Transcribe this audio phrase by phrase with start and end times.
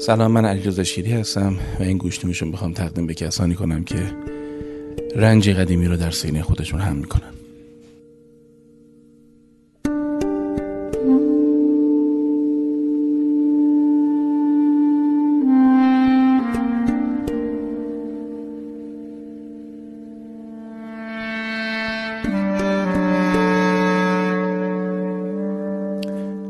[0.00, 3.96] سلام من علیرضا شیری هستم و این گوشتیمیشون بخوام تقدیم به کسانی کنم که
[5.16, 7.22] رنج قدیمی رو در سینه خودشون هم می‌کنن.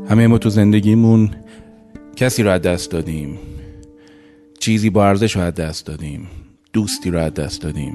[0.09, 1.31] همه ما تو زندگیمون
[2.19, 3.39] کسی رو از دست دادیم
[4.59, 6.27] چیزی با ارزش رو از دست دادیم
[6.73, 7.93] دوستی رو از دست دادیم.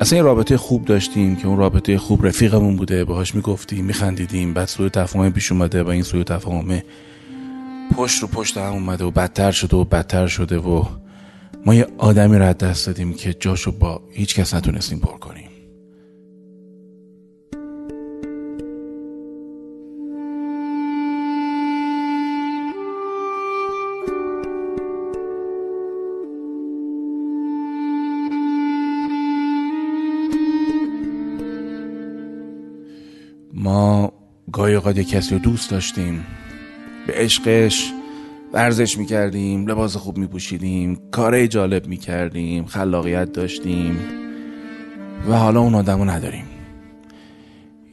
[0.00, 4.68] اصلا این رابطه خوب داشتیم که اون رابطه خوب رفیقمون بوده باهاش می‌گفتیم میخندیدیم بعد
[4.68, 6.82] سوی تفاهم پیش اومده و این سوی تفاهم
[7.96, 10.84] پشت رو پشت هم اومده و بدتر شده و بدتر شده و
[11.66, 15.49] ما یه آدمی رو از دست دادیم که جاشو با هیچ کس نتونستیم پر کنیم.
[34.80, 36.24] اوقات کسی رو دوست داشتیم.
[37.06, 37.92] به عشقش
[38.52, 43.98] ورزش می‌کردیم لباس خوب میپوشیدیم کاره جالب می‌کردیم خلاقیت داشتیم
[45.28, 46.44] و حالا اون آدم رو نداریم.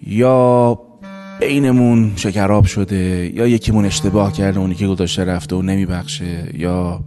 [0.08, 0.80] یا
[1.40, 7.04] بینمون شکراب شده یا یکیمون اشتباه کرده اونی که گذاشته رفته و نمیبخشه یا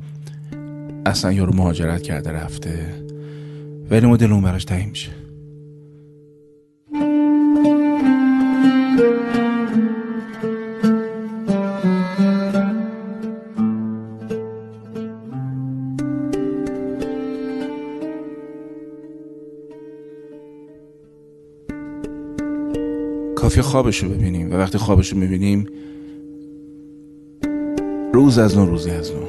[1.06, 2.94] اصلا یارو مهاجرت کرده رفته.
[3.90, 5.10] ولی ما دلمون براش تهی میشه.
[23.60, 25.66] کافی خوابش رو ببینیم و وقتی خوابش رو می‌بینیم
[28.12, 29.26] روز از نو روزی از نو.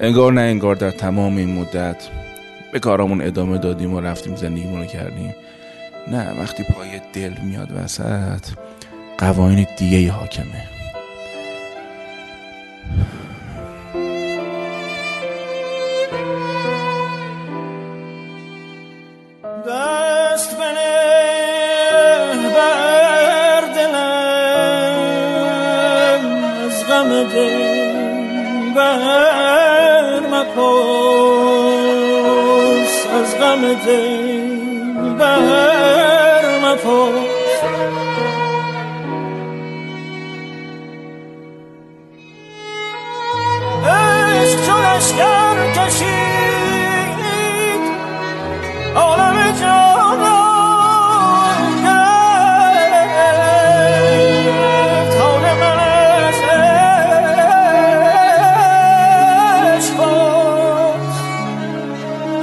[0.00, 2.08] انگار نه انگار در تمام این مدت
[2.72, 5.34] به کارامون ادامه دادیم و رفتیم زندگیمون رو کردیم.
[6.12, 8.46] نه وقتی پای دل میاد وسط
[9.18, 10.75] قوانین دیگه حاکمه.
[28.96, 30.66] بر مپرس
[33.14, 37.25] از غم دل بر مپرس.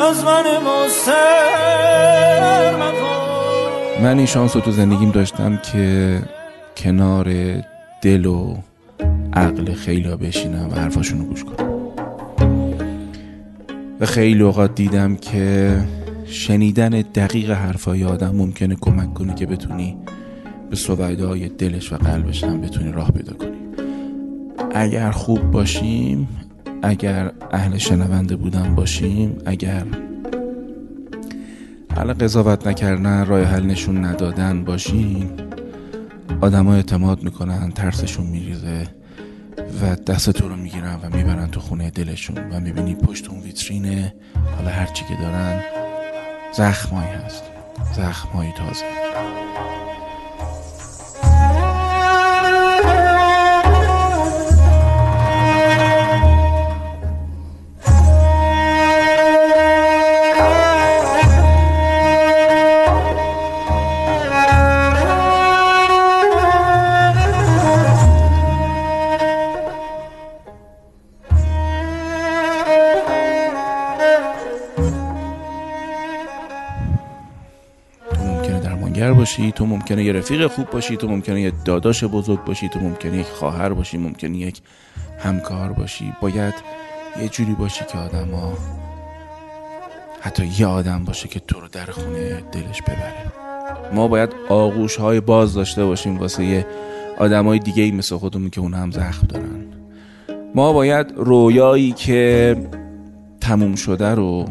[0.09, 1.13] از من مستر
[2.75, 6.19] مپرس من این شانس رو تو زندگیم داشتم که
[6.77, 7.33] کنار
[8.01, 8.57] دل و
[9.33, 11.69] عقل خیلی بشینم و حرفاشون رو گوش کنم.
[13.99, 15.77] و خیلی اوقات دیدم که
[16.25, 19.97] شنیدن دقیق حرفای آدم ممکنه کمک کنه که بتونی
[20.69, 23.57] به سویده های دلش و قلبش هم بتونی راه پیدا کنی.
[24.75, 26.27] اگر خوب باشیم
[26.83, 29.85] اگر اهل شنونده بودن باشیم اگر
[31.95, 35.29] حالا قضاوت نکردن راه حل نشون ندادن باشیم
[36.41, 38.87] آدما اعتماد می‌کنن ترسشون میریزه
[39.81, 44.13] و دست تو رو می‌گیرن و می‌برن تو خونه دلشون و می‌بینی پشت اون ویترینه.
[44.57, 45.63] حالا هرچی که دارن
[46.53, 47.43] زخمایی هست.
[47.95, 49.42] زخمایی تازه.
[79.23, 83.17] باشی تو ممکنه یه رفیق خوب باشی تو ممکنه یه داداش بزرگ باشی تو ممکنه
[83.17, 84.61] یک خواهر باشی ممکنه یک
[85.19, 86.13] همکار باشی.
[86.21, 86.53] باید
[87.21, 88.53] یه جوری باشی که آدما
[90.21, 93.13] حتی یه آدم باشه که تو رو در خونه دلش ببره.
[93.93, 96.65] ما باید آغوش های باز داشته باشیم واسه یه
[97.17, 99.65] آدم های دیگه مثل خودمون که اون هم زخم دارن.
[100.55, 102.55] ما باید رویایی که
[103.41, 104.45] تموم شده رو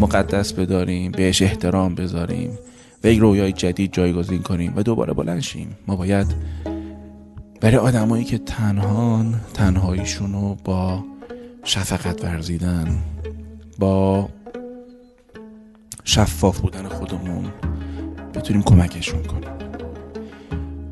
[0.00, 2.58] مقدس بداریم بهش احترام بذاریم.
[3.04, 5.76] و یک رویای جدید جایگزین کنیم و دوباره بلند شیم.
[5.86, 6.34] ما باید
[7.60, 11.04] برای آدمایی که تنهان تنهاییشون رو با
[11.64, 13.02] شفقت ورزیدن
[13.78, 14.28] با
[16.04, 17.44] شفاف بودن خودمون
[18.34, 19.50] بتونیم کمکشون کنیم.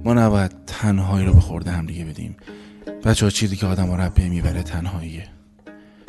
[0.05, 2.37] ما نباید تنهایی رو به خورده هم دیگه بدیم.
[3.05, 5.25] بچه ها چیزی که آدم رو می‌بره تنهاییه.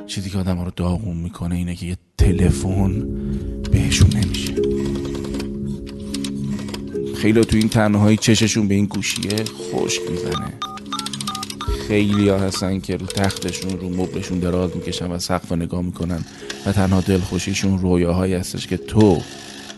[0.07, 3.07] چیزی که آدم رو داغون می‌کنه اینه که یه تلفن
[3.71, 4.53] بهشون نمیشه.
[7.21, 10.53] خیلی تو این تنهایی چششون به این گوشیه خشک می‌زنه.
[11.87, 16.25] خیلی ها هستن که رو تختشون رو مبلشون دراز می‌کشن و سقف نگاه می‌کنن
[16.65, 19.21] و تنها دلخوشیشون رویاهایی هستش که تو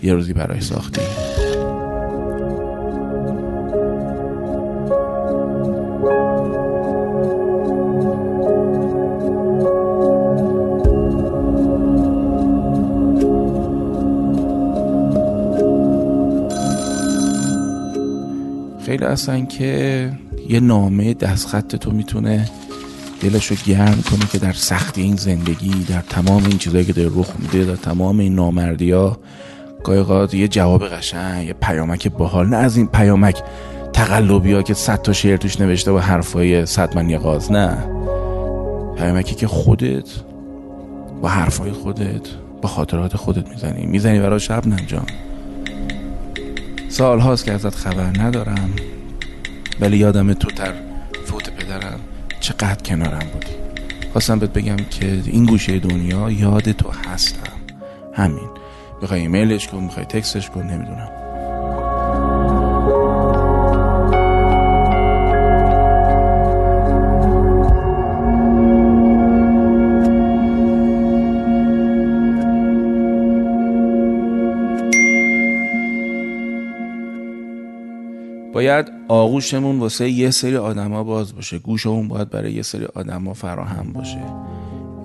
[0.03, 1.01] یه روزی برای ساختی.
[19.13, 20.11] هستن که
[20.49, 22.49] یه نامه دستخط تو می‌تونه
[23.21, 27.09] دلش رو گرم کنه که در سختی این زندگی در تمام این چیزایی که داره
[27.15, 29.17] رخ میده در تمام این نامردی ها
[29.83, 32.47] گاهی یه جواب قشنگ یه پیامک باحال.
[32.47, 33.43] نه از این پیامک
[33.93, 37.77] تقلبی ها که صد تا شعر توش نوشته و حرفای صد من غاز نه.
[38.97, 40.09] پیامکی که خودت
[41.21, 42.27] با حرفای خودت
[42.61, 43.85] با خاطرات خودت می‌زنی.
[43.85, 45.05] می‌زنی برای شب؟ نجام
[46.89, 48.69] سال هاست که ازت خبر ندارم.
[49.79, 50.73] ولی یادم تو تر
[51.25, 51.99] فوت پدرم
[52.39, 53.53] چقدر کنارم بودی.
[54.11, 57.53] خواستم بهت بگم که این گوشه دنیا یاد تو هستم.
[58.13, 58.49] همین.
[59.01, 61.22] بخوای ایمیلش کن می‌خوای تکستش کن نمی‌دونم.
[79.07, 81.59] آغوشمون واسه یه سری آدما باز باشه.
[81.59, 84.21] گوشمون باید برای یه سری آدما فراهم باشه.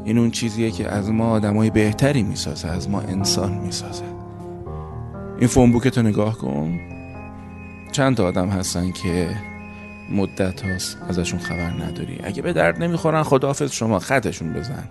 [0.05, 4.05] این اون چیزیه که از ما آدمای بهتری می‌سازه از ما انسان می‌سازه.
[5.39, 6.81] این فون رو نگاه کن.
[7.93, 9.31] چند تا آدم هستن که
[10.13, 12.19] مدت هاست ازشون خبر نداری.
[12.25, 14.85] اگه به درد نمی‌خورن خداحافظ شما خطشون بزن.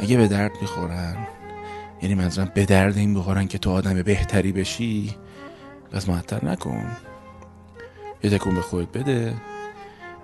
[0.00, 1.16] اگه به درد می‌خورن
[2.02, 5.14] یعنی منظورم به درد این بخورن که تو آدم بهتری بشی
[5.92, 6.86] بس معطل نکن.
[8.22, 9.34] یه تکون به خودت بده.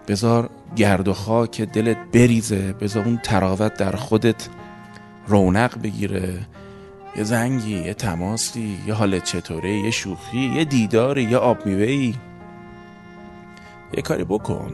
[0.09, 2.73] بذار گرد و خاک دلت بریزه.
[2.73, 4.49] بذار اون تراوت در خودت
[5.27, 6.47] رونق بگیره.
[7.17, 12.15] یه زنگی یه تماسی یه حالت چطوره یه شوخی یه دیداری یه آب میوهی
[13.97, 14.73] یه کاری بکن.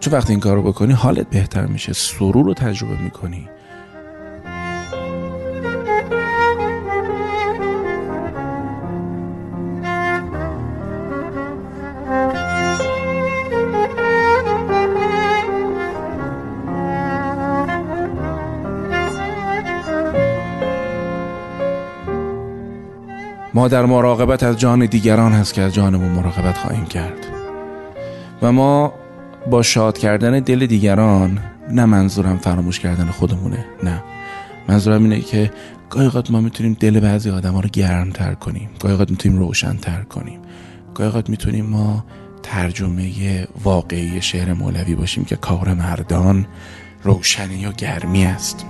[0.00, 1.92] چون وقتی این کار رو بکنی حالت بهتر میشه.
[1.92, 3.48] سرور رو تجربه می‌کنی.
[23.62, 27.26] ما در مراقبت از جان دیگران هست که از جانمون مراقبت خواهیم کرد.
[28.42, 28.92] و ما
[29.50, 31.38] با شاد کردن دل دیگران
[31.70, 34.02] نه منظورم فراموش کردن خودمونه نه.
[34.68, 35.50] منظورم اینه که
[35.90, 40.40] گاهی ما می‌تونیم دل بعضی آدم ها رو گرمتر کنیم گاهی می‌تونیم روشنتر کنیم.
[40.94, 42.04] گاهی می‌تونیم ما
[42.42, 46.46] ترجمه واقعی شعر مولوی باشیم که کار مردان
[47.02, 48.66] روشنی و گرمی است.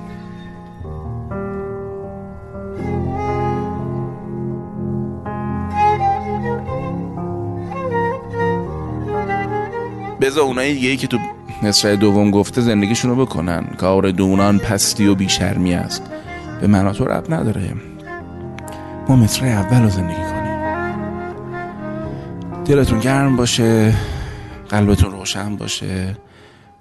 [10.23, 11.19] بذار اونایی دیگه که تو
[11.63, 13.65] مصرع دوم گفته زندگیشون رو بکنن.
[13.79, 16.03] کار دونان پستی و بیشرمی است.
[16.61, 17.75] به منا تو رب نداره.
[19.09, 20.43] ما مصرع اول رو زندگی کنیم.
[22.65, 23.95] دلتون گرم باشه.
[24.69, 26.17] قلبتون روشن باشه.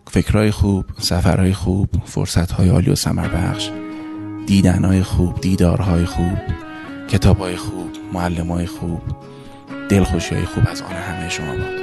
[0.07, 3.69] فکرهای خوب سفرهای خوب فرصتهای عالی و سمر بخش
[4.47, 6.37] دیدنهای خوب دیدارهای خوب
[7.07, 9.01] کتابهای خوب معلمهای خوب
[9.89, 11.80] دلخوشی های خوب از آن همه شما باد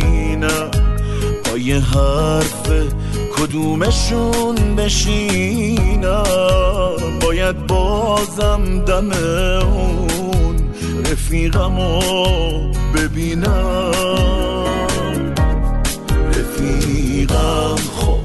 [0.00, 0.70] سینه
[1.44, 2.70] پای حرف
[3.36, 6.22] کدومشون بشینم.
[7.20, 9.10] باید بازم دم
[9.62, 10.56] اون
[11.10, 12.00] رفیقمو
[12.94, 13.92] ببینم.
[16.28, 18.18] رفیقم خب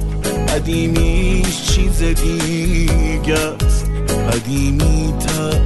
[0.54, 3.86] قدیمیش چیز دیگه است.
[4.34, 5.62] قدیمی تر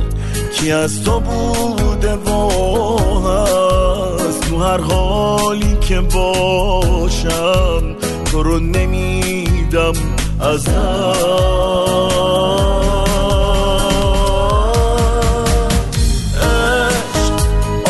[0.54, 2.30] کی از تو بوده و
[4.56, 7.82] تو هر حالی که باشم
[8.26, 9.94] تو رو نمیدم
[10.40, 10.68] از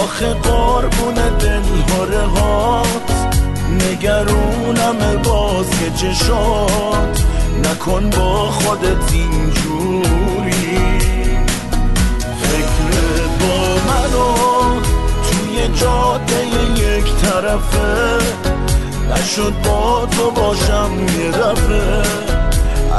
[0.03, 1.62] آخه قربون دل
[2.38, 3.12] هات
[3.72, 7.25] نگرونم باز که چشات.
[7.63, 11.00] نکن با خودت اینجوری.
[12.41, 14.36] فکر با منو
[15.24, 16.25] توی جاده
[16.97, 18.17] یک طرفه.
[19.11, 22.01] نشد با تو باشم یه دفعه.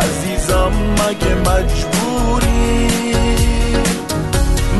[0.01, 2.89] عزیزم مگه مجبوری؟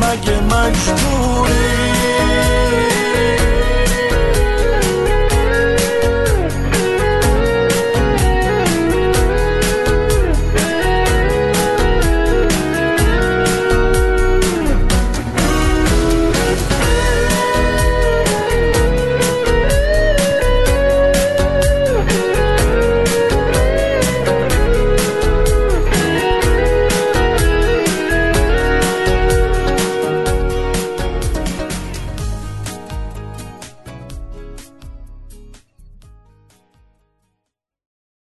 [0.01, 1.66] مگه مجبوری؟